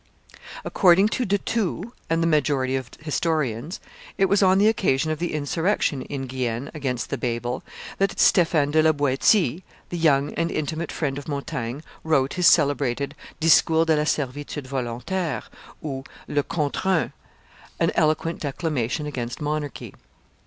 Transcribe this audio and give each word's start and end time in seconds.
According 0.65 1.09
to 1.09 1.25
De 1.25 1.37
Thou 1.37 1.93
and 2.09 2.23
the 2.23 2.27
majority 2.27 2.75
of 2.75 2.89
historians, 3.01 3.79
it 4.17 4.25
was 4.25 4.41
on 4.41 4.57
the 4.57 4.67
occasion 4.67 5.11
of 5.11 5.19
the 5.19 5.31
insurrection 5.31 6.01
in 6.01 6.25
Guienne 6.25 6.71
against 6.73 7.11
the 7.11 7.19
Babel 7.19 7.61
that 7.99 8.19
Stephen 8.19 8.71
de 8.71 8.81
la 8.81 8.93
Boetie, 8.93 9.61
the 9.89 9.99
young 9.99 10.33
and 10.33 10.49
intimate 10.49 10.91
friend 10.91 11.19
of 11.19 11.27
Montaigne, 11.27 11.81
wrote 12.03 12.33
his 12.33 12.47
celebrated 12.47 13.13
Discours 13.39 13.85
de 13.85 13.95
la 13.95 14.05
Servitude 14.05 14.65
voluntaire, 14.65 15.43
ou 15.85 16.03
le 16.27 16.41
Contre 16.41 16.87
un, 16.89 17.13
an 17.79 17.91
eloquent 17.93 18.39
declamation 18.39 19.05
against 19.05 19.39
monarchy. 19.39 19.93